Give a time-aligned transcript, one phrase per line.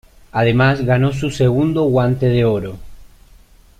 [0.31, 2.79] Además ganó su segundo Guante de Oro.